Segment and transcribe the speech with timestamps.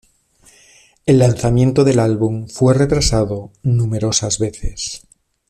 [1.05, 5.03] El lanzamiento del álbum fue retrasado numerosas veces.